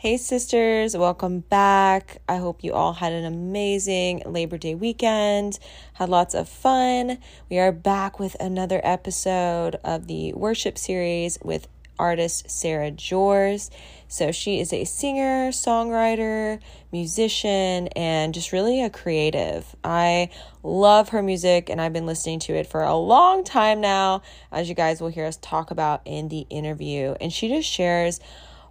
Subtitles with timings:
[0.00, 2.22] Hey, sisters, welcome back.
[2.26, 5.58] I hope you all had an amazing Labor Day weekend,
[5.92, 7.18] had lots of fun.
[7.50, 11.68] We are back with another episode of the worship series with
[11.98, 13.70] artist Sarah Juers.
[14.08, 16.60] So, she is a singer, songwriter,
[16.90, 19.76] musician, and just really a creative.
[19.84, 20.30] I
[20.62, 24.66] love her music, and I've been listening to it for a long time now, as
[24.66, 27.16] you guys will hear us talk about in the interview.
[27.20, 28.18] And she just shares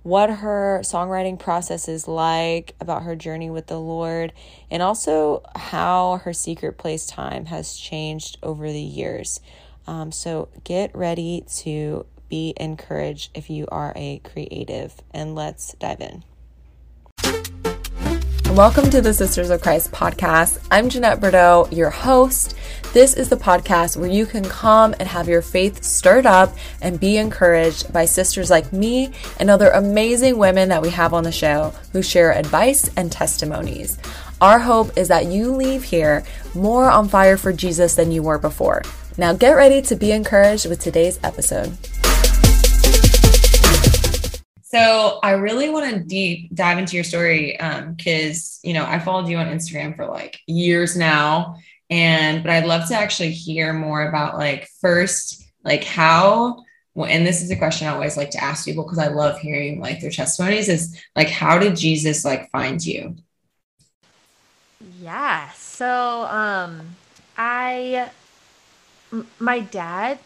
[0.03, 4.33] what her songwriting process is like, about her journey with the Lord,
[4.71, 9.39] and also how her secret place time has changed over the years.
[9.87, 15.99] Um, so get ready to be encouraged if you are a creative, and let's dive
[15.99, 16.23] in.
[18.59, 20.59] Welcome to the Sisters of Christ podcast.
[20.69, 22.57] I'm Jeanette Bordeaux, your host.
[22.91, 26.99] This is the podcast where you can come and have your faith stirred up and
[26.99, 31.31] be encouraged by sisters like me and other amazing women that we have on the
[31.31, 33.97] show who share advice and testimonies.
[34.41, 38.39] Our hope is that you leave here more on fire for Jesus than you were
[38.39, 38.81] before.
[39.17, 41.77] Now get ready to be encouraged with today's episode.
[44.71, 48.99] So I really want to deep dive into your story because um, you know I
[48.99, 51.57] followed you on Instagram for like years now,
[51.89, 56.63] and but I'd love to actually hear more about like first like how
[56.95, 59.79] and this is a question I always like to ask people because I love hearing
[59.79, 63.15] like their testimonies is like how did Jesus like find you?
[65.01, 65.49] Yeah.
[65.53, 66.95] So um
[67.35, 68.11] I
[69.39, 70.19] my dad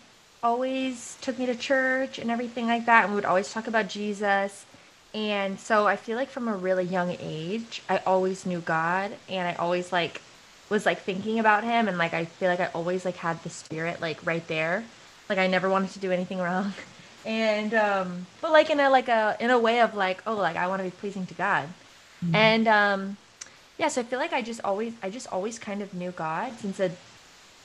[0.43, 3.87] always took me to church and everything like that, and we would always talk about
[3.87, 4.65] Jesus.
[5.13, 9.47] And so I feel like from a really young age, I always knew God, and
[9.47, 10.21] I always like
[10.69, 13.49] was like thinking about Him, and like I feel like I always like had the
[13.49, 14.83] Spirit like right there.
[15.29, 16.73] Like I never wanted to do anything wrong,
[17.25, 20.57] and um, but like in a like a in a way of like oh like
[20.57, 21.69] I want to be pleasing to God,
[22.23, 22.35] mm-hmm.
[22.35, 23.17] and um,
[23.77, 23.87] yeah.
[23.87, 26.79] So I feel like I just always I just always kind of knew God since
[26.79, 26.91] a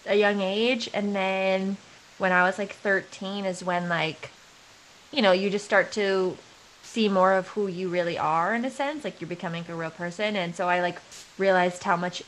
[0.07, 1.79] a young age, and then
[2.19, 4.31] when I was like 13 is when like
[5.11, 6.37] you know, you just start to
[6.83, 9.91] see more of who you really are in a sense, like you're becoming a real
[9.91, 11.01] person and so I like
[11.37, 12.23] realized how much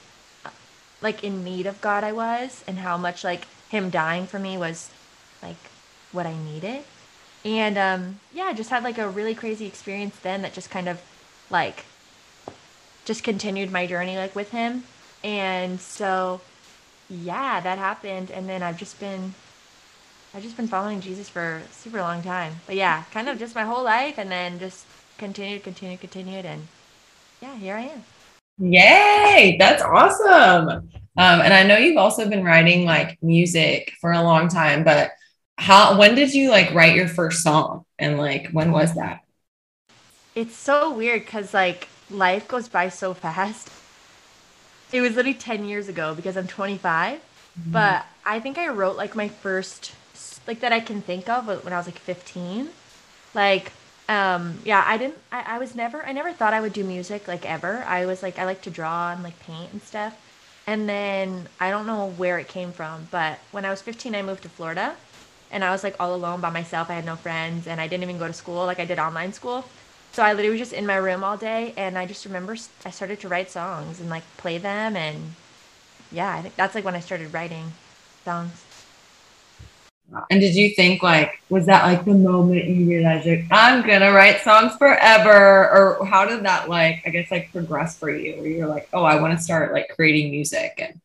[1.02, 4.58] like in need of God I was and how much like him dying for me
[4.58, 4.90] was
[5.42, 5.56] like
[6.12, 6.84] what I needed.
[7.44, 10.88] And um yeah, I just had like a really crazy experience then that just kind
[10.88, 11.00] of
[11.48, 11.84] like
[13.04, 14.84] just continued my journey like with him.
[15.24, 16.40] And so
[17.08, 19.34] yeah, that happened and then I've just been
[20.32, 22.54] I've just been following Jesus for a super long time.
[22.66, 24.86] But yeah, kind of just my whole life and then just
[25.18, 26.44] continued, continued, continued.
[26.44, 26.68] And
[27.42, 28.04] yeah, here I am.
[28.58, 30.68] Yay, that's awesome.
[30.68, 35.10] Um, and I know you've also been writing like music for a long time, but
[35.58, 37.84] how, when did you like write your first song?
[37.98, 39.22] And like, when was that?
[40.36, 43.68] It's so weird because like life goes by so fast.
[44.92, 47.18] It was literally 10 years ago because I'm 25.
[47.18, 47.72] Mm-hmm.
[47.72, 49.92] But I think I wrote like my first
[50.46, 52.68] like that I can think of when I was like 15.
[53.34, 53.72] Like,
[54.08, 57.28] um, yeah, I didn't, I, I was never, I never thought I would do music
[57.28, 57.84] like ever.
[57.86, 60.16] I was like, I like to draw and like paint and stuff.
[60.66, 64.22] And then I don't know where it came from, but when I was 15, I
[64.22, 64.94] moved to Florida
[65.50, 66.90] and I was like all alone by myself.
[66.90, 68.66] I had no friends and I didn't even go to school.
[68.66, 69.64] Like I did online school.
[70.12, 72.90] So I literally was just in my room all day and I just remember I
[72.90, 75.34] started to write songs and like play them and
[76.10, 77.72] yeah, I think that's like when I started writing
[78.24, 78.64] songs.
[80.30, 84.12] And did you think like was that like the moment you realized like I'm gonna
[84.12, 88.36] write songs forever, or how did that like I guess like progress for you?
[88.36, 91.00] Where you're like, oh, I want to start like creating music and.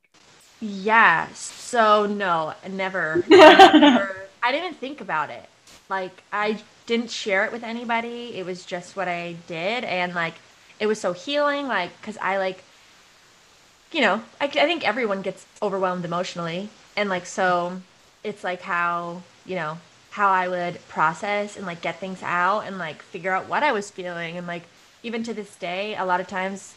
[0.62, 1.28] Yeah.
[1.34, 3.24] So no, never.
[3.30, 4.28] never.
[4.42, 5.46] I didn't even think about it.
[5.90, 8.36] Like I didn't share it with anybody.
[8.36, 10.36] It was just what I did, and like
[10.80, 11.68] it was so healing.
[11.68, 12.64] Like because I like,
[13.92, 17.82] you know, I, I think everyone gets overwhelmed emotionally, and like so
[18.26, 19.78] it's like how you know
[20.10, 23.72] how I would process and like get things out and like figure out what I
[23.72, 24.38] was feeling.
[24.38, 24.64] And like
[25.04, 26.74] even to this day a lot of times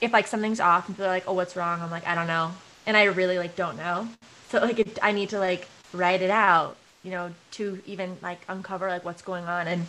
[0.00, 1.80] if like something's off and are like oh what's wrong?
[1.80, 2.52] I'm like I don't know.
[2.86, 4.08] And I really like don't know.
[4.48, 8.40] So like it, I need to like write it out you know to even like
[8.48, 9.68] uncover like what's going on.
[9.68, 9.86] And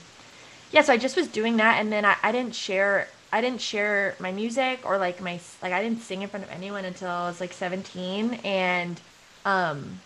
[0.72, 1.80] yeah so I just was doing that.
[1.80, 5.72] And then I, I didn't share I didn't share my music or like my like
[5.72, 9.00] I didn't sing in front of anyone until I was like 17 and
[9.46, 10.02] um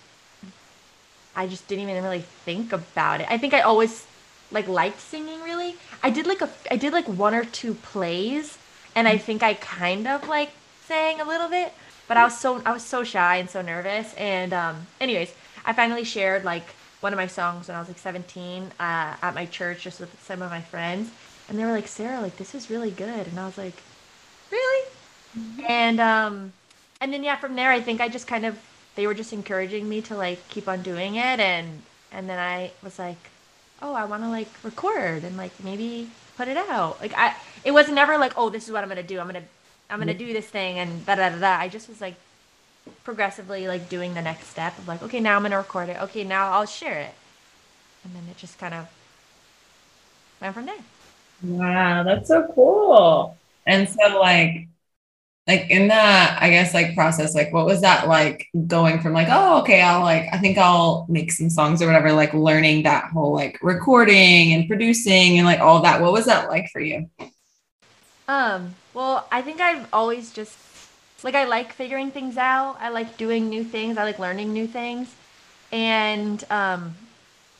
[1.35, 3.27] I just didn't even really think about it.
[3.29, 4.05] I think I always
[4.51, 5.75] like liked singing really.
[6.03, 8.57] I did like a I did like one or two plays
[8.95, 10.51] and I think I kind of like
[10.85, 11.73] sang a little bit,
[12.07, 15.33] but I was so I was so shy and so nervous and um anyways,
[15.65, 16.65] I finally shared like
[17.01, 20.09] one of my songs when I was like 17 uh, at my church just with
[20.23, 21.11] some of my friends
[21.47, 23.75] and they were like, Sarah, like this is really good, and I was like,
[24.51, 24.89] really?
[25.37, 25.61] Mm-hmm.
[25.67, 26.53] And um,
[26.99, 28.57] and then yeah, from there, I think I just kind of
[28.95, 31.81] they were just encouraging me to like keep on doing it, and
[32.11, 33.17] and then I was like,
[33.81, 36.99] oh, I want to like record and like maybe put it out.
[37.01, 39.19] Like I, it was never like, oh, this is what I'm gonna do.
[39.19, 39.43] I'm gonna
[39.89, 40.27] I'm gonna mm-hmm.
[40.27, 41.59] do this thing and da da da da.
[41.59, 42.15] I just was like
[43.03, 46.01] progressively like doing the next step of like, okay, now I'm gonna record it.
[46.03, 47.13] Okay, now I'll share it,
[48.03, 48.87] and then it just kind of
[50.41, 50.75] went from there.
[51.43, 53.37] Wow, that's so cool.
[53.65, 54.64] And so like
[55.47, 59.27] like in that i guess like process like what was that like going from like
[59.29, 63.05] oh okay i'll like i think i'll make some songs or whatever like learning that
[63.11, 66.01] whole like recording and producing and like all that?
[66.01, 67.09] What was that like for you?
[68.27, 70.57] Um well i think i've always just
[71.23, 72.77] like i like figuring things out.
[72.79, 73.97] I like doing new things.
[73.97, 75.13] I like learning new things.
[75.71, 76.95] And um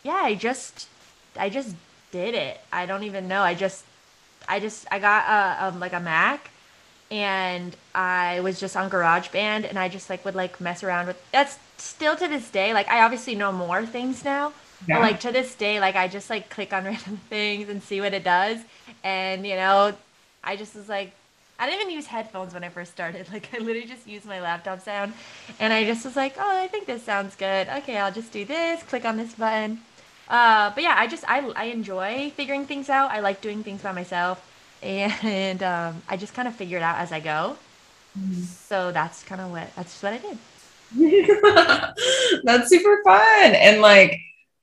[0.04, 0.88] yeah i just
[1.38, 1.76] i just
[2.12, 2.60] did it.
[2.72, 3.42] I don't even know.
[3.42, 3.86] I just
[4.48, 6.50] i just i got a, a like a mac
[7.16, 11.32] and I was just on GarageBand and I just like would like mess around with
[11.32, 14.52] that's still to this day like I obviously know more things now
[14.86, 14.96] yeah.
[14.96, 18.02] but like to this day like I just like click on random things and see
[18.02, 18.60] what it does
[19.02, 19.96] and you know
[20.44, 21.14] I just was like
[21.58, 24.42] I didn't even use headphones when I first started like I literally just used my
[24.42, 25.14] laptop sound
[25.62, 28.44] and I just was like oh I think this sounds good okay I'll just do
[28.44, 29.80] this click on this button
[30.28, 33.84] uh, but yeah I just I, I enjoy figuring things out I like doing things
[33.84, 34.52] by myself
[34.86, 37.58] and um, I just kind of figured out as I go.
[38.18, 38.42] Mm-hmm.
[38.42, 40.38] So that's kind of what that's what I did.
[42.44, 44.20] that's super fun and like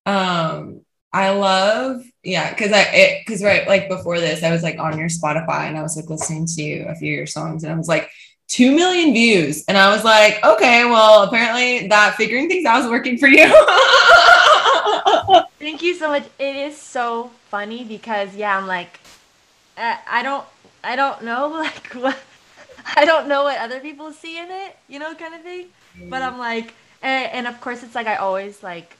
[0.07, 0.81] um
[1.13, 4.99] I love yeah because I it because right like before this I was like on
[4.99, 7.77] your Spotify and I was like listening to a few of your songs and I
[7.77, 8.09] was like
[8.49, 12.91] two million views and I was like okay well apparently that figuring things out is
[12.91, 13.47] working for you.
[15.59, 16.25] Thank you so much.
[16.39, 19.01] It is so funny because yeah I'm like
[19.77, 20.45] I don't
[20.85, 22.19] I don't know like what
[22.97, 25.67] I don't know what other people see in it, you know, kind of thing.
[25.99, 26.11] Mm.
[26.11, 28.97] But I'm like, and, and of course, it's like I always like,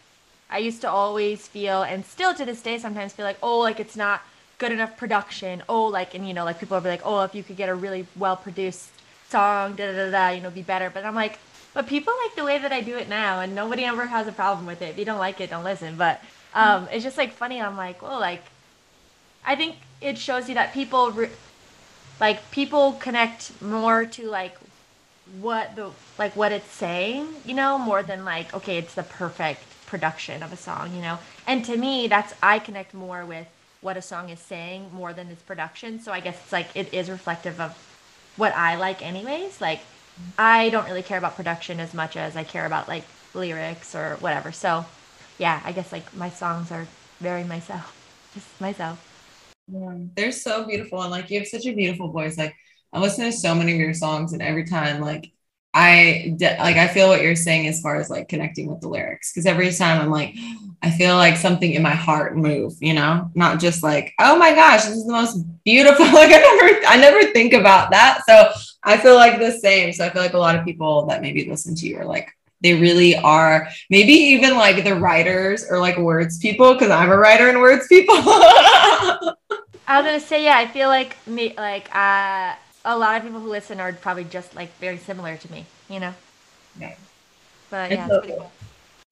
[0.51, 3.81] I used to always feel, and still to this day, sometimes feel like, oh, like
[3.81, 4.23] it's not
[4.59, 5.63] good enough production.
[5.69, 7.75] Oh, like, and you know, like people be like, oh, if you could get a
[7.75, 8.91] really well produced
[9.29, 10.91] song, da da da da, you know, be better.
[10.91, 11.39] But I'm like,
[11.75, 14.33] but people like the way that I do it now, and nobody ever has a
[14.33, 14.91] problem with it.
[14.91, 15.97] If you don't like it, don't listen.
[15.97, 16.23] But
[16.55, 17.61] um, it's just like funny.
[17.61, 18.43] I'm like, well, like,
[19.45, 21.31] I think it shows you that people re-
[22.21, 24.57] like people connect more to like
[25.41, 29.63] what the like what it's saying, you know, more than like okay, it's the perfect
[29.87, 31.19] production of a song, you know.
[31.47, 33.47] And to me, that's I connect more with
[33.81, 36.01] what a song is saying more than its production.
[36.01, 37.77] So I guess it's like it is reflective of
[38.37, 39.61] what I like anyways.
[39.61, 39.81] Like
[40.39, 44.17] I don't really care about production as much as I care about like lyrics or
[44.21, 44.53] whatever.
[44.53, 44.85] So
[45.39, 46.87] yeah, I guess like my songs are
[47.21, 47.97] very myself.
[48.35, 49.12] Just myself.
[49.69, 51.01] Yeah, they're so beautiful.
[51.03, 52.37] And like you have such a beautiful voice.
[52.37, 52.55] Like
[52.93, 55.33] I listen to so many of your songs, and every time, like
[55.73, 58.89] I de- like I feel what you're saying as far as like connecting with the
[58.89, 59.33] lyrics.
[59.33, 60.35] Cause every time I'm like,
[60.83, 64.55] I feel like something in my heart move, you know, not just like, oh my
[64.55, 66.05] gosh, this is the most beautiful.
[66.13, 68.23] Like I never, I never think about that.
[68.29, 68.51] So
[68.83, 69.93] I feel like the same.
[69.93, 72.29] So I feel like a lot of people that maybe listen to you are like,
[72.63, 77.17] they really are maybe even like the writers or like words people because i'm a
[77.17, 78.15] writer and words people
[79.93, 80.57] I was gonna say yeah.
[80.57, 82.55] I feel like me like uh,
[82.85, 85.67] a lot of people who listen are probably just like very similar to me.
[85.91, 86.15] You know.
[86.81, 86.95] Yeah.
[87.69, 88.51] But yeah, it's, pretty cool.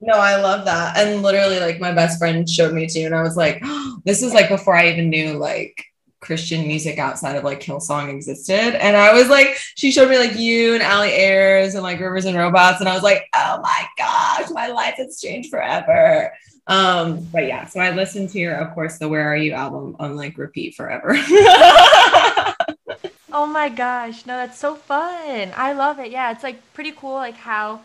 [0.00, 0.97] No, I love that.
[0.97, 4.23] And literally, like my best friend showed me to, and I was like, oh, this
[4.23, 5.85] is like before I even knew like
[6.21, 8.83] Christian music outside of like Hillsong existed.
[8.83, 12.25] And I was like, she showed me like you and Allie Ayers and like Rivers
[12.25, 12.81] and Robots.
[12.81, 16.33] And I was like, oh my gosh, my life has changed forever.
[16.67, 19.97] Um, but yeah, so I listened to your, of course, the Where Are You album
[19.99, 21.12] on like repeat forever.
[23.33, 24.26] oh my gosh.
[24.26, 25.52] No, that's so fun.
[25.57, 26.11] I love it.
[26.11, 27.81] Yeah, it's like pretty cool, like how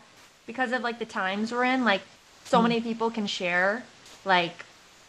[0.46, 2.02] because of like the times we're in, like
[2.44, 3.84] so many people can share
[4.24, 4.66] like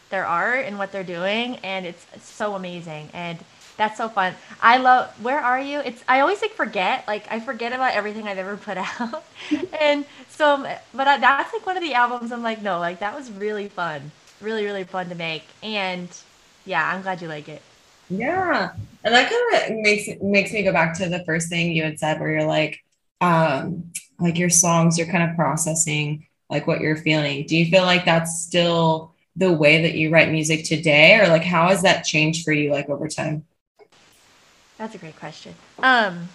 [0.09, 3.09] their art and what they're doing and it's so amazing.
[3.13, 3.37] And
[3.77, 4.33] that's so fun.
[4.61, 5.79] I love Where Are You?
[5.79, 9.23] It's I always like forget, like I forget about everything I've ever put out.
[9.79, 13.15] and so but I, that's like one of the albums I'm like, no, like that
[13.15, 14.11] was really fun.
[14.41, 15.43] Really really fun to make.
[15.63, 16.09] And
[16.65, 17.61] yeah, I'm glad you like it.
[18.09, 18.71] Yeah.
[19.03, 21.99] And that kind of makes makes me go back to the first thing you had
[21.99, 22.79] said where you're like
[23.21, 27.45] um like your songs you're kind of processing like what you're feeling.
[27.45, 31.43] Do you feel like that's still the way that you write music today or like
[31.43, 33.45] how has that changed for you like over time?
[34.77, 35.55] That's a great question.
[35.79, 36.29] Um,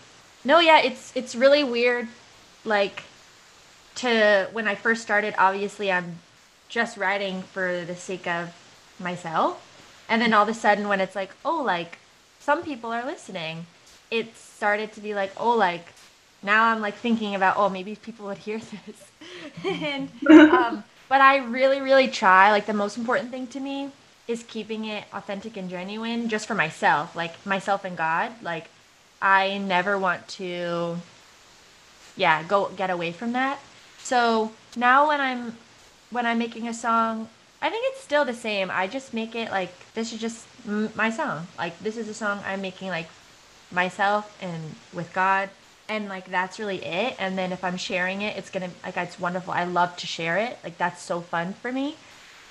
[0.44, 2.08] no, yeah, it's it's really weird.
[2.64, 3.04] Like
[3.96, 6.18] to when I first started, obviously I'm
[6.68, 8.50] just writing for the sake of
[8.98, 9.60] myself,
[10.08, 11.98] And then all of a sudden, when it's like, oh, like
[12.40, 13.66] some people are listening,
[14.10, 15.92] it started to be like, oh, like
[16.42, 19.10] now I'm like thinking about, oh, maybe people would hear this.
[19.64, 22.50] and, um, but I really, really try.
[22.50, 23.90] Like the most important thing to me
[24.28, 28.32] is keeping it authentic and genuine just for myself, like myself and God.
[28.42, 28.68] Like
[29.20, 30.98] I never want to,
[32.16, 33.58] yeah, go get away from that.
[33.98, 35.56] So now when I'm
[36.10, 37.28] when I'm making a song,
[37.60, 38.70] I think it's still the same.
[38.70, 40.46] I just make it like this is just
[40.94, 41.46] my song.
[41.58, 43.08] Like this is a song I'm making like
[43.70, 45.50] myself and with God
[45.88, 49.18] and like that's really it and then if i'm sharing it it's gonna like it's
[49.18, 51.96] wonderful i love to share it like that's so fun for me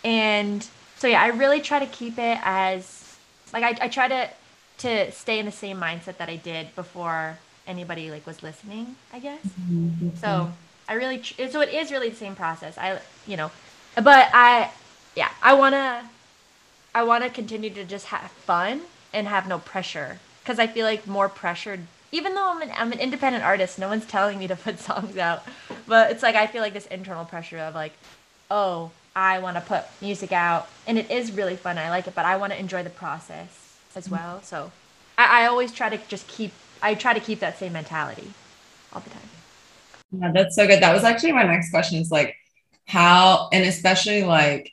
[0.04, 0.68] and
[1.02, 3.18] so yeah i really try to keep it as
[3.54, 4.30] like i, I try to
[4.78, 9.18] to stay in the same mindset that i did before anybody like was listening i
[9.18, 10.10] guess mm-hmm.
[10.16, 10.52] so
[10.88, 13.50] i really so it is really the same process i you know
[13.96, 14.70] but i
[15.16, 16.04] yeah i want to
[16.94, 18.82] i want to continue to just have fun
[19.12, 21.80] and have no pressure because i feel like more pressure
[22.14, 25.16] even though I'm an, I'm an independent artist, no one's telling me to put songs
[25.16, 25.44] out.
[25.88, 27.94] But it's like I feel like this internal pressure of like,
[28.50, 31.78] oh, I want to put music out, and it is really fun.
[31.78, 34.16] I like it, but I want to enjoy the process as mm-hmm.
[34.16, 34.42] well.
[34.44, 34.72] So
[35.18, 36.52] I, I always try to just keep.
[36.82, 38.32] I try to keep that same mentality
[38.94, 39.30] all the time.
[40.12, 40.82] Yeah, that's so good.
[40.82, 42.00] That was actually my next question.
[42.00, 42.36] Is like
[42.88, 44.72] how, and especially like,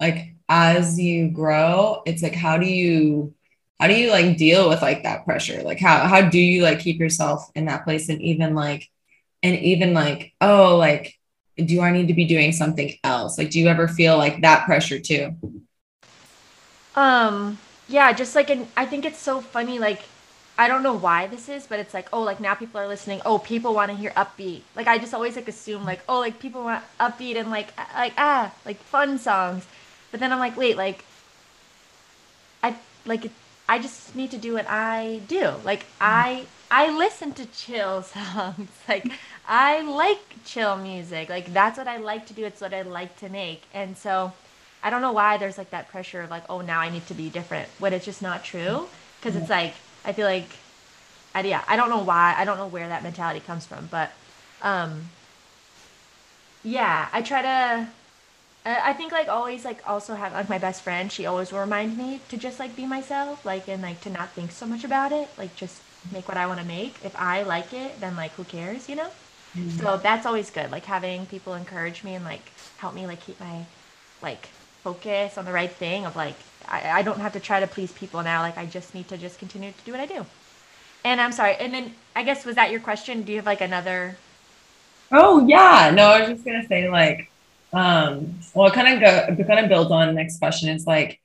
[0.00, 3.34] like as you grow, it's like how do you
[3.80, 6.80] how do you like deal with like that pressure like how how do you like
[6.80, 8.88] keep yourself in that place and even like
[9.42, 11.17] and even like oh like
[11.66, 13.38] do i need to be doing something else?
[13.38, 15.34] Like do you ever feel like that pressure too?
[16.94, 20.02] Um yeah just like and i think it's so funny like
[20.58, 23.20] i don't know why this is but it's like oh like now people are listening.
[23.24, 24.62] Oh people want to hear upbeat.
[24.74, 28.14] Like i just always like assume like oh like people want upbeat and like like
[28.18, 29.66] ah like fun songs.
[30.10, 31.04] But then i'm like wait like
[32.62, 33.30] i like
[33.70, 35.52] I just need to do what I do.
[35.62, 38.70] Like I I listen to chill songs.
[38.88, 39.10] like
[39.48, 41.30] I like chill music.
[41.30, 42.44] Like that's what I like to do.
[42.44, 43.62] It's what I like to make.
[43.72, 44.32] And so
[44.82, 47.14] I don't know why there's like that pressure of like, oh, now I need to
[47.14, 48.88] be different when it's just not true.
[49.18, 49.74] Because it's like
[50.04, 50.48] I feel like,
[51.34, 52.34] I, yeah, I don't know why.
[52.36, 54.12] I don't know where that mentality comes from, but
[54.62, 55.08] um,
[56.62, 57.88] yeah, I try to
[58.66, 61.10] I think like always like also have like my best friend.
[61.10, 64.30] She always will remind me to just like be myself, like and like to not
[64.32, 65.30] think so much about it.
[65.38, 65.80] Like just
[66.12, 66.96] make what I want to make.
[67.02, 69.10] If I like it, then like who cares, you know?
[69.56, 69.84] Mm-hmm.
[69.84, 70.70] So that's always good.
[70.70, 72.42] Like having people encourage me and like
[72.78, 73.64] help me like keep my
[74.22, 74.46] like
[74.82, 76.04] focus on the right thing.
[76.06, 76.36] Of like
[76.66, 78.40] I, I don't have to try to please people now.
[78.42, 80.26] Like I just need to just continue to do what I do.
[81.04, 81.56] And I'm sorry.
[81.56, 83.22] And then I guess was that your question?
[83.22, 84.16] Do you have like another?
[85.10, 85.90] Oh yeah.
[85.94, 87.32] No, I was just gonna say like
[87.72, 91.20] um well it kind of go kind of builds on the next question is like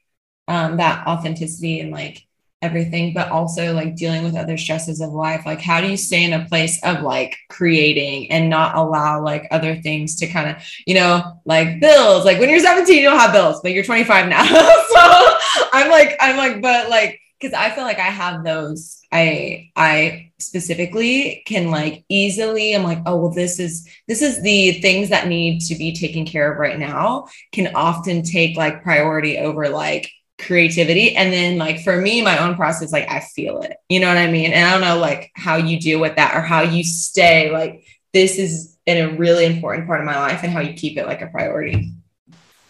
[0.47, 2.21] um that authenticity and like
[2.63, 6.23] everything but also like dealing with other stresses of life like how do you stay
[6.23, 10.63] in a place of like creating and not allow like other things to kind of
[10.87, 14.29] you know like bills like when you're 17 you don't have bills but you're 25
[14.29, 15.37] now so
[15.73, 19.01] i'm like i'm like but like because I feel like I have those.
[19.11, 22.73] I I specifically can like easily.
[22.73, 26.25] I'm like, oh well, this is this is the things that need to be taken
[26.25, 27.27] care of right now.
[27.51, 30.09] Can often take like priority over like
[30.45, 31.15] creativity.
[31.15, 33.77] And then like for me, my own process, like I feel it.
[33.89, 34.51] You know what I mean?
[34.51, 37.85] And I don't know like how you deal with that or how you stay like
[38.13, 41.05] this is in a really important part of my life and how you keep it
[41.07, 41.91] like a priority.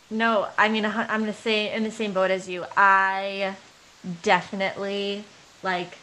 [0.09, 2.65] No, I mean I'm gonna say in the same boat as you.
[2.77, 3.55] I
[4.21, 5.23] definitely
[5.63, 5.97] like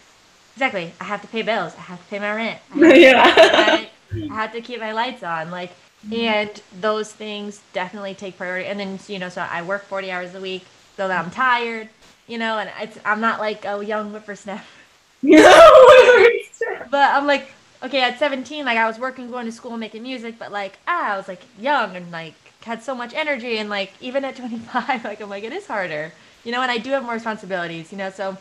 [0.55, 0.93] exactly.
[1.01, 1.75] I have to pay bills.
[1.77, 2.61] I have to pay my rent.
[2.75, 3.23] I have, yeah.
[3.25, 3.91] I,
[4.31, 5.51] I have to keep my lights on.
[5.51, 5.73] Like,
[6.13, 6.51] and
[6.81, 8.67] those things definitely take priority.
[8.67, 10.65] And then you know, so I work forty hours a week,
[11.01, 11.89] so that I'm tired.
[12.27, 14.63] You know, and it's I'm not like a young whippersnapper.
[15.23, 17.53] but I'm like,
[17.83, 21.15] okay, at 17, like I was working, going to school, making music, but like, ah,
[21.15, 25.05] I was like young and like had so much energy, and like even at 25,
[25.05, 26.13] like I'm like it is harder
[26.45, 28.37] you know, and I do have more responsibilities, you know, so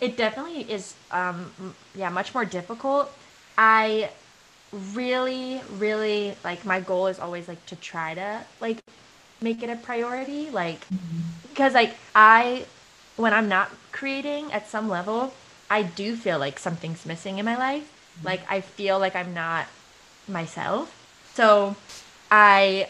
[0.00, 1.52] it definitely is, um,
[1.94, 3.12] yeah, much more difficult.
[3.56, 4.10] I
[4.92, 8.78] really, really like my goal is always like to try to like
[9.40, 11.20] make it a priority, like mm-hmm.
[11.48, 12.66] because like I,
[13.16, 15.32] when I'm not creating at some level,
[15.70, 17.84] I do feel like something's missing in my life.
[18.18, 18.26] Mm-hmm.
[18.26, 19.66] Like I feel like I'm not
[20.28, 20.94] myself.
[21.34, 21.76] So
[22.30, 22.88] I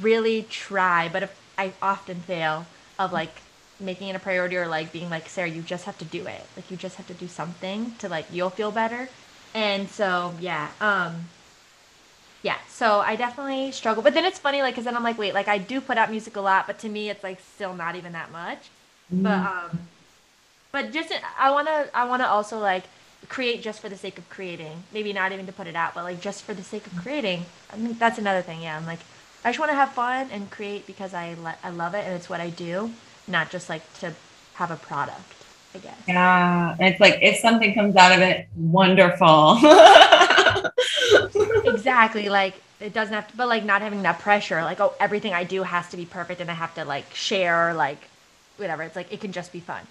[0.00, 2.66] really try, but if I often fail
[2.98, 3.42] of like
[3.82, 6.46] making it a priority or like being like sarah you just have to do it
[6.56, 9.08] like you just have to do something to like you'll feel better
[9.54, 11.24] and so yeah um
[12.42, 15.34] yeah so i definitely struggle but then it's funny like because then i'm like wait
[15.34, 17.96] like i do put out music a lot but to me it's like still not
[17.96, 18.70] even that much
[19.12, 19.22] mm.
[19.22, 19.78] but um
[20.72, 22.84] but just I want to I want to also like
[23.28, 24.82] create just for the sake of creating.
[24.92, 27.44] Maybe not even to put it out, but like just for the sake of creating.
[27.72, 28.62] I mean, that's another thing.
[28.62, 29.00] Yeah, I'm like
[29.44, 32.14] I just want to have fun and create because I le- I love it and
[32.14, 32.90] it's what I do,
[33.28, 34.14] not just like to
[34.54, 35.34] have a product.
[35.74, 35.96] I guess.
[36.08, 39.58] Yeah, and it's like if something comes out of it, wonderful.
[41.82, 42.28] exactly.
[42.28, 44.62] Like it doesn't have to, but like not having that pressure.
[44.62, 47.74] Like oh, everything I do has to be perfect, and I have to like share
[47.74, 47.98] like
[48.56, 48.82] whatever.
[48.82, 49.86] It's like it can just be fun.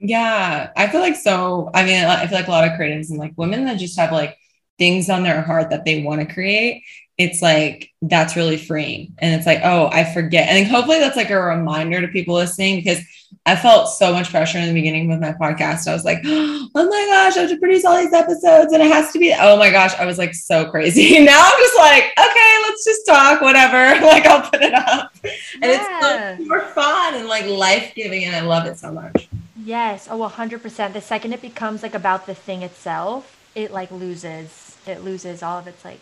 [0.00, 1.70] Yeah, I feel like so.
[1.74, 4.12] I mean, I feel like a lot of creatives and like women that just have
[4.12, 4.36] like
[4.78, 6.82] things on their heart that they want to create.
[7.18, 11.30] It's like that's really freeing, and it's like oh, I forget, and hopefully that's like
[11.30, 13.00] a reminder to people listening because
[13.48, 15.88] I felt so much pressure in the beginning with my podcast.
[15.88, 18.92] I was like, oh my gosh, I have to produce all these episodes and it
[18.92, 21.24] has to be, oh my gosh, I was like so crazy.
[21.28, 24.04] Now I'm just like, okay, let's just talk, whatever.
[24.08, 25.12] Like I'll put it up.
[25.22, 26.32] And yeah.
[26.32, 28.24] it's so more fun and like life giving.
[28.24, 29.28] And I love it so much.
[29.56, 30.08] Yes.
[30.10, 30.92] Oh, 100%.
[30.92, 35.58] The second it becomes like about the thing itself, it like loses, it loses all
[35.58, 36.00] of its like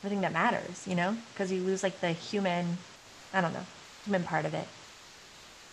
[0.00, 1.16] everything that matters, you know?
[1.32, 2.78] Because you lose like the human,
[3.32, 3.66] I don't know,
[4.04, 4.68] human part of it.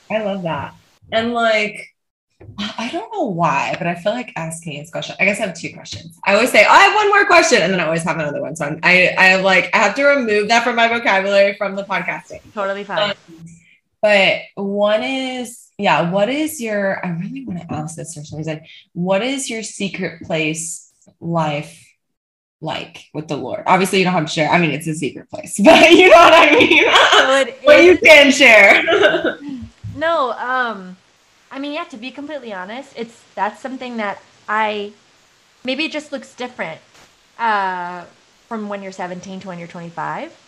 [0.09, 0.75] I love that.
[1.11, 1.95] And like,
[2.57, 5.15] I don't know why, but I feel like asking this question.
[5.19, 6.17] I guess I have two questions.
[6.25, 8.41] I always say, oh, I have one more question, and then I always have another
[8.41, 8.55] one.
[8.55, 11.83] So I'm, I, I like, I have to remove that from my vocabulary from the
[11.83, 12.41] podcasting.
[12.53, 13.11] Totally fine.
[13.11, 13.15] Um,
[14.01, 17.03] but one is, yeah, what is your?
[17.05, 18.61] I really want to ask this for some reason.
[18.93, 21.81] What is your secret place life
[22.61, 23.63] like with the Lord?
[23.65, 24.49] Obviously, you don't have to share.
[24.49, 27.55] I mean, it's a secret place, but you know what I mean.
[27.65, 29.39] So you can share.
[29.95, 30.97] No, um,
[31.49, 31.85] I mean, yeah.
[31.85, 34.91] To be completely honest, it's that's something that I
[35.63, 36.81] maybe it just looks different
[37.39, 38.03] uh,
[38.47, 40.41] from when you're 17 to when you're 25.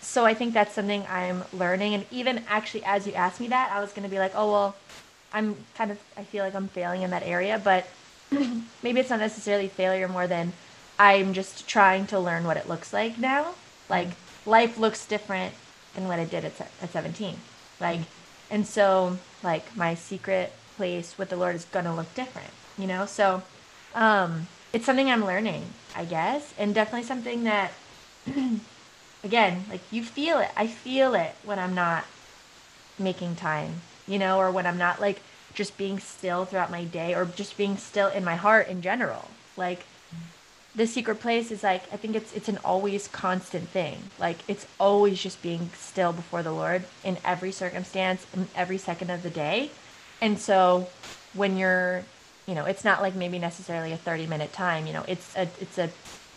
[0.00, 1.94] So I think that's something I'm learning.
[1.94, 4.50] And even actually, as you asked me that, I was going to be like, oh
[4.52, 4.76] well,
[5.32, 7.86] I'm kind of I feel like I'm failing in that area, but
[8.82, 10.52] maybe it's not necessarily failure more than
[10.98, 13.54] I'm just trying to learn what it looks like now.
[13.88, 14.08] Like
[14.44, 15.54] life looks different
[15.94, 17.36] than what it did at, at 17.
[17.80, 18.00] Like
[18.52, 22.86] and so, like, my secret place with the Lord is going to look different, you
[22.86, 23.06] know?
[23.06, 23.42] So,
[23.94, 25.64] um, it's something I'm learning,
[25.96, 27.72] I guess, and definitely something that,
[29.24, 30.50] again, like, you feel it.
[30.54, 32.04] I feel it when I'm not
[32.98, 35.22] making time, you know, or when I'm not, like,
[35.54, 39.30] just being still throughout my day or just being still in my heart in general.
[39.56, 39.84] Like,
[40.74, 43.98] the secret place is like I think it's it's an always constant thing.
[44.18, 49.10] Like it's always just being still before the Lord in every circumstance, in every second
[49.10, 49.70] of the day.
[50.20, 50.88] And so
[51.34, 52.04] when you're,
[52.46, 55.48] you know, it's not like maybe necessarily a 30 minute time, you know, it's a
[55.60, 55.90] it's a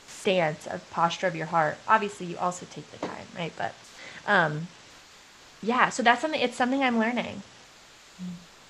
[0.08, 1.78] stance, a posture of your heart.
[1.88, 3.54] Obviously, you also take the time, right?
[3.58, 3.74] But
[4.28, 4.68] um
[5.62, 7.42] yeah, so that's something it's something I'm learning.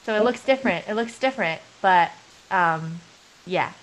[0.03, 0.87] So it looks different.
[0.87, 2.11] It looks different, but
[2.51, 2.99] um
[3.47, 3.73] yeah.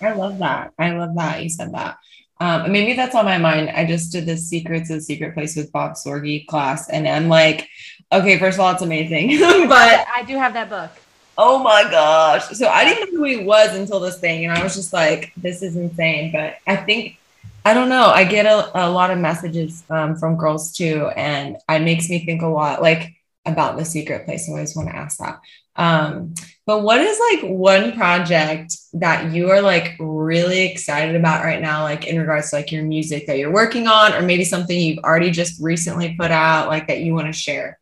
[0.00, 0.72] I love that.
[0.78, 1.98] I love that you said that.
[2.38, 3.70] Um, maybe that's on my mind.
[3.70, 7.28] I just did the Secrets of the Secret Place with Bob Sorge class, and I'm
[7.28, 7.68] like,
[8.12, 10.90] okay, first of all, it's amazing, but I do have that book.
[11.38, 12.48] Oh my gosh!
[12.50, 15.32] So I didn't know who he was until this thing, and I was just like,
[15.36, 16.32] this is insane.
[16.32, 17.18] But I think
[17.66, 18.06] I don't know.
[18.06, 22.24] I get a, a lot of messages um, from girls too, and it makes me
[22.24, 23.15] think a lot, like
[23.46, 24.48] about the secret place.
[24.48, 25.40] I always want to ask that.
[25.76, 31.60] Um, but what is like one project that you are like really excited about right
[31.60, 34.78] now, like in regards to like your music that you're working on, or maybe something
[34.78, 37.78] you've already just recently put out, like that you want to share?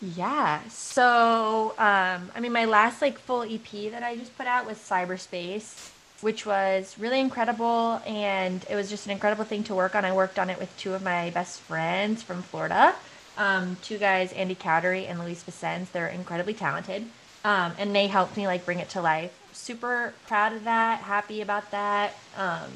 [0.00, 0.62] Yeah.
[0.68, 4.78] So, um, I mean, my last like full EP that I just put out was
[4.78, 5.90] Cyberspace,
[6.20, 8.00] which was really incredible.
[8.06, 10.04] And it was just an incredible thing to work on.
[10.04, 12.94] I worked on it with two of my best friends from Florida
[13.36, 15.90] um, two guys, Andy Cowdery and Luis Vicens.
[15.92, 17.06] They're incredibly talented.
[17.44, 19.32] Um, and they helped me like bring it to life.
[19.52, 22.14] Super proud of that, happy about that.
[22.36, 22.70] Um,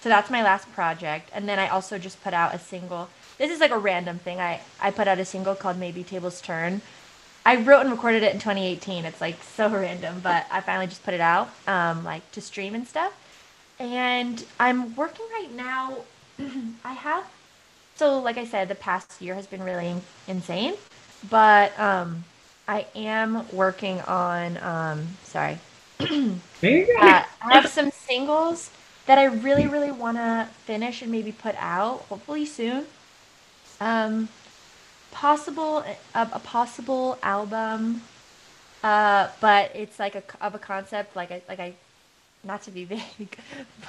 [0.00, 1.30] so that's my last project.
[1.32, 3.08] And then I also just put out a single.
[3.38, 4.38] This is like a random thing.
[4.38, 6.82] I, I put out a single called Maybe Tables Turn.
[7.44, 9.04] I wrote and recorded it in 2018.
[9.04, 12.74] It's like so random, but I finally just put it out, um, like to stream
[12.74, 13.12] and stuff.
[13.78, 15.98] And I'm working right now.
[16.84, 17.24] I have
[17.96, 19.94] so like I said, the past year has been really
[20.28, 20.74] insane,
[21.30, 22.24] but um,
[22.68, 24.58] I am working on.
[24.58, 25.58] Um, sorry,
[26.00, 26.06] uh,
[27.00, 28.70] I have some singles
[29.06, 32.84] that I really, really want to finish and maybe put out, hopefully soon.
[33.80, 34.28] Um,
[35.10, 35.78] possible
[36.14, 38.02] a, a possible album,
[38.84, 41.74] uh, but it's like a of a concept like I like I,
[42.44, 43.38] not to be vague,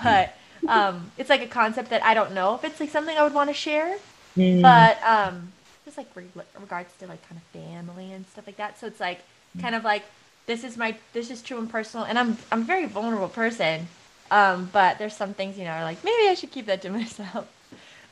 [0.02, 0.34] but
[0.68, 3.34] um, it's like a concept that I don't know if it's like something I would
[3.34, 3.98] want to share.
[4.36, 4.62] Mm.
[4.62, 5.52] But um,
[5.86, 6.26] just like re-
[6.60, 8.80] regards to like kind of family and stuff like that.
[8.80, 9.20] So it's like
[9.60, 10.04] kind of like
[10.46, 13.88] this is my this is true and personal and I'm I'm a very vulnerable person.
[14.30, 16.90] Um, but there's some things, you know, are like maybe I should keep that to
[17.02, 17.48] myself.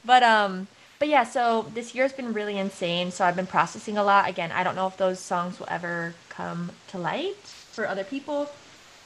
[0.03, 3.11] But um but yeah, so this year's been really insane.
[3.11, 4.29] So I've been processing a lot.
[4.29, 8.49] Again, I don't know if those songs will ever come to light for other people.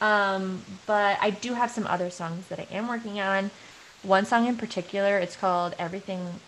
[0.01, 3.51] Um, but I do have some other songs that I am working on.
[4.03, 6.39] One song in particular, it's called Everything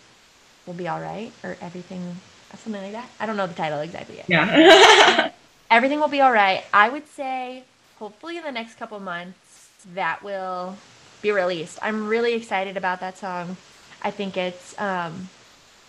[0.66, 2.16] Will Be Alright or Everything
[2.58, 3.08] something like that.
[3.18, 4.26] I don't know the title exactly yet.
[4.28, 5.30] Yeah.
[5.70, 6.64] Everything will be alright.
[6.72, 7.64] I would say
[7.98, 10.76] hopefully in the next couple months that will
[11.22, 11.78] be released.
[11.82, 13.56] I'm really excited about that song.
[14.02, 15.28] I think it's um,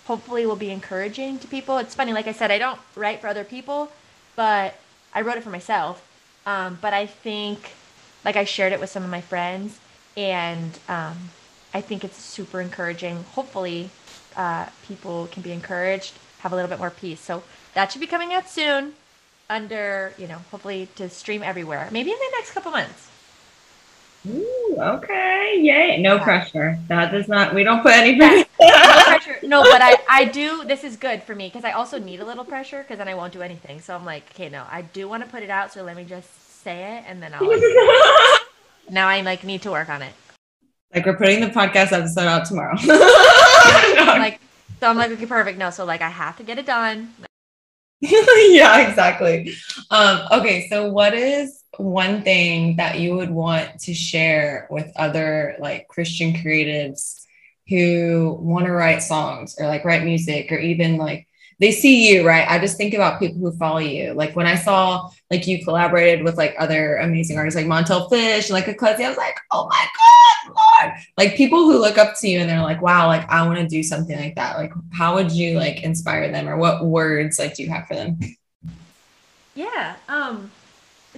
[0.06, 1.78] hopefully will be encouraging to people.
[1.80, 3.92] It's funny, like I said, I don't write for other people,
[4.36, 4.76] but
[5.14, 6.08] I wrote it for myself.
[6.46, 7.72] Um, but I think,
[8.26, 9.80] like I shared it with some of my friends,
[10.18, 11.30] and um,
[11.74, 13.24] I think it's super encouraging.
[13.36, 13.90] Hopefully,
[14.36, 17.20] uh, people can be encouraged, have a little bit more peace.
[17.20, 18.94] So that should be coming out soon,
[19.50, 21.88] under you know, hopefully to stream everywhere.
[21.92, 23.10] Maybe in the next couple months.
[24.28, 25.58] Ooh, okay.
[25.60, 26.02] Yay.
[26.02, 26.24] No yeah.
[26.24, 26.80] pressure.
[26.88, 28.46] That does not, we don't put any pressure.
[28.60, 29.38] no pressure.
[29.44, 32.26] No, but I, I do, this is good for me because I also need a
[32.26, 33.82] little pressure because then I won't do anything.
[33.82, 35.74] So I'm like, okay, no, I do want to put it out.
[35.74, 37.48] So let me just say it and then I'll.
[37.48, 37.62] Like,
[38.90, 40.14] now I like need to work on it.
[40.96, 42.76] Like we're putting the podcast episode out tomorrow.
[44.20, 44.40] like,
[44.80, 45.58] so I'm like, okay, perfect.
[45.58, 47.14] No, so like I have to get it done.
[48.00, 49.54] yeah, exactly.
[49.90, 55.56] Um, okay, so what is one thing that you would want to share with other
[55.60, 57.26] like Christian creatives
[57.68, 61.28] who want to write songs or like write music or even like
[61.60, 62.50] they see you, right?
[62.50, 64.14] I just think about people who follow you.
[64.14, 68.50] Like when I saw like you collaborated with like other amazing artists like Montell Fish
[68.50, 70.98] and like Ecclesia, I was like, oh my God, Lord.
[71.18, 73.68] Like people who look up to you and they're like, wow, like I want to
[73.68, 74.58] do something like that.
[74.58, 77.96] Like how would you like inspire them or what words like do you have for
[77.96, 78.20] them?
[79.56, 79.96] Yeah.
[80.10, 80.52] Um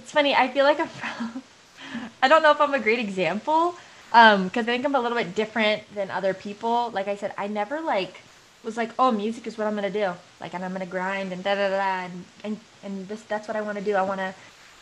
[0.06, 0.36] it's funny.
[0.36, 0.88] I feel like I'm.
[2.22, 3.74] I don't know if I'm a great example,
[4.12, 6.90] um, because I think I'm a little bit different than other people.
[6.90, 8.20] Like I said, I never like
[8.62, 10.12] was like, oh, music is what I'm gonna do.
[10.40, 13.56] Like, and I'm gonna grind and da da da, and and and this that's what
[13.56, 13.96] I want to do.
[13.96, 14.32] I want to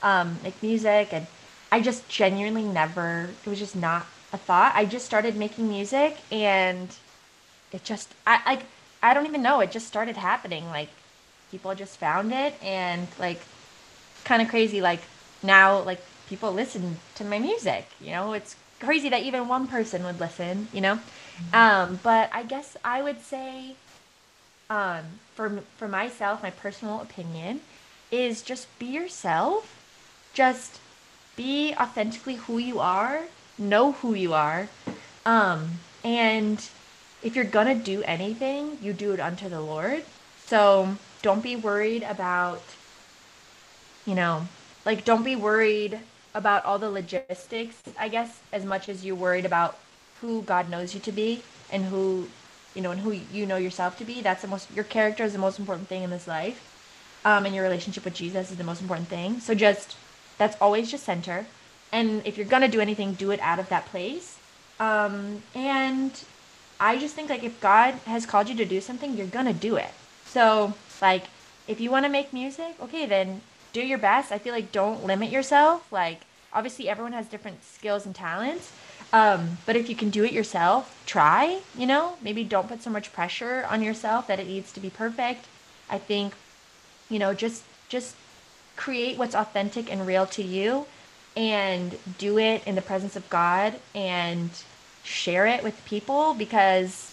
[0.03, 1.27] um, make music, and
[1.73, 3.31] I just genuinely never.
[3.47, 4.73] It was just not a thought.
[4.75, 6.95] I just started making music, and
[7.73, 8.65] it just I like
[9.03, 9.61] I don't even know.
[9.61, 10.67] It just started happening.
[10.67, 10.91] Like
[11.51, 13.41] people just found it, and like
[14.25, 14.83] kind of crazy.
[14.83, 15.01] Like
[15.45, 17.87] now, like people listen to my music.
[18.01, 20.69] You know, it's crazy that even one person would listen.
[20.73, 21.55] You know, mm-hmm.
[21.55, 23.77] um, but I guess I would say,
[24.71, 25.05] um,
[25.35, 27.61] for for myself, my personal opinion
[28.11, 29.71] is just be yourself.
[30.33, 30.81] Just
[31.37, 33.23] be authentically who you are.
[33.57, 34.69] Know who you are.
[35.25, 36.59] Um, and
[37.23, 40.05] if you're gonna do anything, you do it unto the Lord.
[40.47, 42.63] So don't be worried about
[44.07, 44.47] you know,
[44.85, 46.01] like don't be worried
[46.35, 49.79] about all the logistics, I guess, as much as you're worried about
[50.20, 52.29] who God knows you to be and who,
[52.75, 54.20] you know, and who you know yourself to be.
[54.20, 56.70] That's the most, your character is the most important thing in this life.
[57.25, 59.40] Um, and your relationship with Jesus is the most important thing.
[59.40, 59.97] So just,
[60.37, 61.47] that's always just center.
[61.92, 64.38] And if you're to do anything, do it out of that place.
[64.81, 66.12] Um, and
[66.81, 69.77] I just think like if God has called you to do something, you're to do
[69.77, 69.92] it.
[70.27, 71.25] So like,
[71.68, 73.40] if you want to make music, okay, then
[73.75, 74.33] do your best.
[74.33, 75.93] I feel like don't limit yourself.
[75.93, 76.23] Like
[76.55, 78.73] obviously everyone has different skills and talents.
[79.13, 82.91] Um, but if you can do it yourself, try, you know, maybe don't put so
[82.91, 85.45] much pressure on yourself that it needs to be perfect.
[85.91, 86.33] I think,
[87.11, 88.17] you know, just just
[88.77, 90.87] create what's authentic and real to you
[91.37, 94.51] and do it in the presence of God and
[95.05, 97.11] share it with people because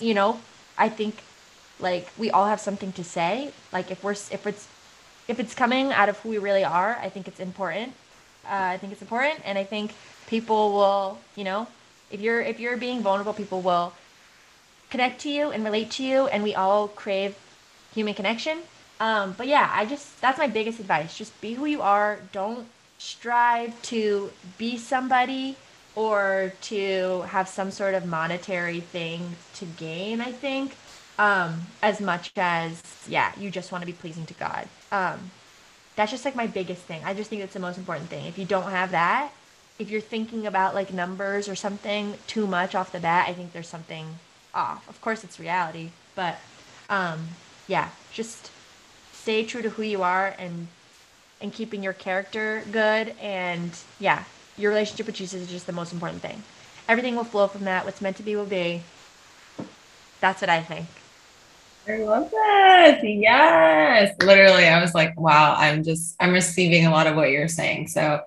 [0.00, 0.40] you know,
[0.76, 1.22] I think
[1.78, 3.52] like we all have something to say.
[3.72, 4.68] Like if we're if it's
[5.28, 7.92] if it's coming out of who we really are, I think it's important.
[8.44, 9.94] Uh, I think it's important, and I think
[10.26, 11.68] people will, you know,
[12.10, 13.92] if you're if you're being vulnerable, people will
[14.90, 17.36] connect to you and relate to you, and we all crave
[17.94, 18.58] human connection.
[19.00, 21.16] Um, but yeah, I just that's my biggest advice.
[21.16, 22.18] Just be who you are.
[22.32, 22.66] Don't
[22.98, 25.56] strive to be somebody
[25.94, 30.20] or to have some sort of monetary thing to gain.
[30.20, 30.76] I think
[31.18, 34.68] um, as much as yeah, you just want to be pleasing to God.
[34.90, 35.30] Um,
[35.96, 37.02] that's just like my biggest thing.
[37.04, 38.26] I just think it's the most important thing.
[38.26, 39.32] If you don't have that,
[39.78, 43.52] if you're thinking about like numbers or something too much off the bat, I think
[43.52, 44.18] there's something
[44.54, 44.88] off.
[44.88, 46.38] Of course, it's reality, but
[46.88, 47.28] um,
[47.66, 48.50] yeah, just
[49.12, 50.68] stay true to who you are and
[51.40, 54.24] and keeping your character good and yeah,
[54.56, 56.42] your relationship with Jesus is just the most important thing.
[56.88, 57.84] Everything will flow from that.
[57.84, 58.82] What's meant to be will be.
[60.20, 60.86] That's what I think.
[61.88, 63.00] I love that.
[63.02, 64.14] Yes.
[64.22, 67.88] Literally, I was like, wow, I'm just, I'm receiving a lot of what you're saying.
[67.88, 68.20] So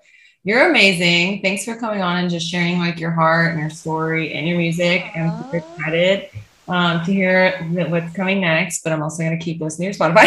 [0.44, 1.41] you're amazing.
[1.41, 4.58] Thanks for coming on and just sharing like your heart and your story and your
[4.58, 5.06] music.
[5.15, 6.30] I'm super excited
[6.67, 7.58] um, to hear
[7.89, 10.25] what's coming next, but I'm also going to keep listening to Spotify,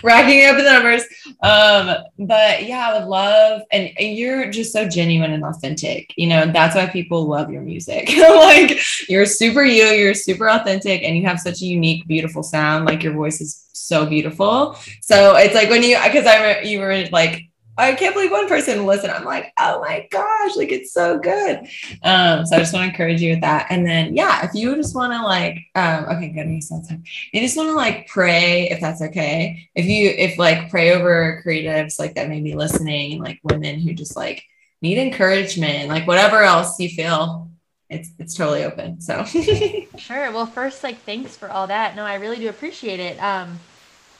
[0.02, 1.02] racking up the numbers.
[1.42, 6.12] Um, but yeah, I would love, and, you're just so genuine and authentic.
[6.16, 8.08] You know, that's why people love your music.
[8.16, 12.84] like you're super you, you're super authentic, and you have such a unique, beautiful sound.
[12.84, 14.76] Like your voice is so beautiful.
[15.02, 18.86] So it's like when you, because I, you were like I can't believe one person
[18.86, 19.12] listened.
[19.12, 21.58] I'm like, oh my gosh, like it's so good.
[22.02, 23.66] Um, so I just want to encourage you with that.
[23.70, 26.48] And then, yeah, if you just want to like, um, okay, good.
[26.48, 29.68] You just want to like pray, if that's okay.
[29.74, 33.92] If you, if like pray over creatives like that may be listening, like women who
[33.92, 34.42] just like
[34.80, 37.50] need encouragement, like whatever else you feel,
[37.88, 39.00] it's it's totally open.
[39.00, 39.24] So
[39.96, 40.32] sure.
[40.32, 41.94] Well, first, like, thanks for all that.
[41.94, 43.22] No, I really do appreciate it.
[43.22, 43.60] Um,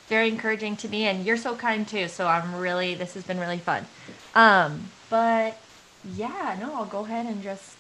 [0.09, 3.41] very encouraging to me and you're so kind too so i'm really this has been
[3.41, 3.87] really fun.
[4.35, 5.59] Um but
[6.05, 7.77] yeah no i'll go ahead and just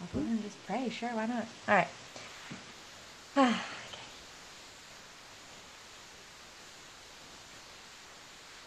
[0.00, 0.88] i'll go ahead and just pray.
[0.88, 1.46] Sure why not?
[1.68, 1.88] All right.
[3.36, 3.54] Okay.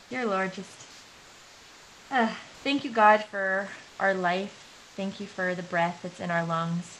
[0.09, 0.87] dear lord just
[2.11, 3.69] uh, thank you god for
[4.01, 4.91] our life.
[4.95, 6.97] Thank you for the breath that's in our lungs.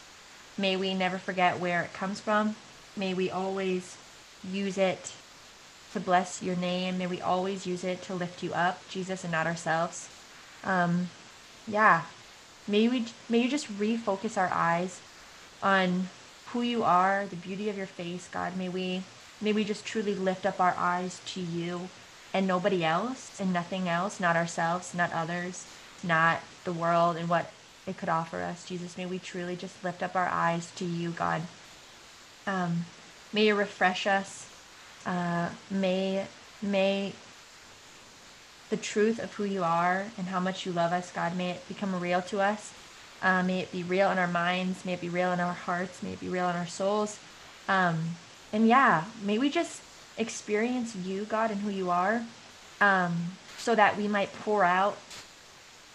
[0.57, 2.55] May we never forget where it comes from.
[2.95, 3.97] May we always
[4.49, 5.13] use it
[5.93, 6.97] to bless your name.
[6.97, 10.10] May we always use it to lift you up, Jesus, and not ourselves.
[10.63, 11.10] Um,
[11.67, 12.04] yeah.
[12.67, 15.01] May we may you just refocus our eyes
[15.62, 16.10] on
[16.47, 18.58] who you are, the beauty of your face, God.
[18.58, 19.04] May we
[19.41, 21.89] may we just truly lift up our eyes to you
[22.34, 25.65] and nobody else and nothing else, not ourselves, not others,
[26.04, 27.51] not the world and what
[27.88, 28.65] it could offer us.
[28.65, 31.41] Jesus, may we truly just lift up our eyes to you, God.
[32.47, 32.86] Um,
[33.34, 34.51] may you refresh us
[35.06, 36.26] uh, may
[36.62, 37.14] may
[38.70, 41.68] the truth of who you are and how much you love us, God, may it
[41.68, 42.74] become real to us.
[43.22, 44.86] Uh, may it be real in our minds.
[44.86, 46.02] May it be real in our hearts.
[46.02, 47.20] May it be real in our souls.
[47.68, 48.16] Um,
[48.54, 49.82] and yeah, may we just
[50.18, 52.24] experience you, God, and who you are,
[52.80, 54.98] um, so that we might pour out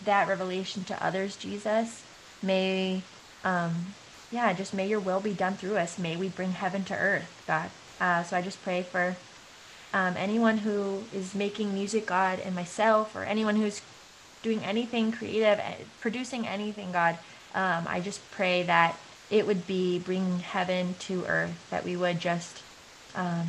[0.05, 2.05] that revelation to others, Jesus.
[2.43, 3.03] May,
[3.43, 3.95] um,
[4.31, 5.99] yeah, just may your will be done through us.
[5.99, 7.71] May we bring heaven to earth, God.
[8.01, 9.17] Uh, so I just pray for
[9.93, 13.81] um, anyone who is making music, God, and myself, or anyone who's
[14.43, 17.19] doing anything creative, eh, producing anything, God.
[17.55, 18.97] Um, I just pray that
[19.31, 22.63] it would be bring heaven to earth, that we would just,
[23.15, 23.47] um,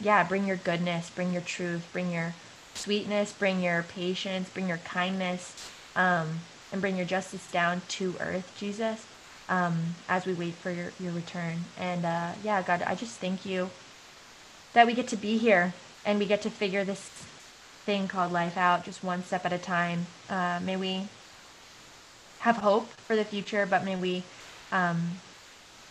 [0.00, 2.34] yeah, bring your goodness, bring your truth, bring your
[2.74, 6.40] sweetness, bring your patience, bring your kindness, um,
[6.72, 9.06] and bring your justice down to earth, Jesus,
[9.48, 11.64] um, as we wait for your, your return.
[11.78, 13.70] And uh, yeah, God, I just thank you
[14.72, 15.72] that we get to be here
[16.04, 17.00] and we get to figure this
[17.84, 20.06] thing called life out just one step at a time.
[20.28, 21.08] Uh, may we
[22.40, 24.22] have hope for the future, but may we
[24.72, 25.12] um,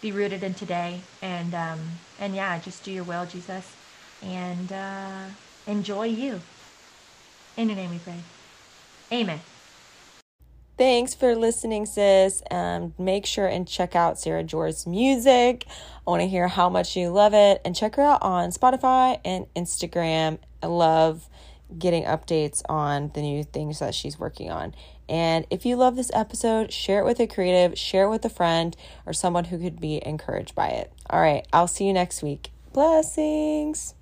[0.02, 1.80] be rooted in today and um,
[2.20, 3.76] and yeah, just do your will, Jesus,
[4.22, 5.26] and uh,
[5.68, 6.42] enjoy you.
[7.58, 8.22] In your name we pray.
[9.12, 9.40] Amen.
[10.80, 12.42] Thanks for listening, sis.
[12.50, 15.66] Um, make sure and check out Sarah Juers's music.
[15.68, 19.20] I want to hear how much you love it and check her out on Spotify
[19.26, 20.40] and Instagram.
[20.64, 21.28] I love
[21.78, 24.74] getting updates on the new things that she's working on.
[25.10, 28.30] And if you love this episode, share it with a creative, share it with a
[28.30, 28.74] friend
[29.06, 30.94] or someone who could be encouraged by it.
[31.10, 32.52] All right, I'll see you next week.
[32.72, 33.96] Blessings.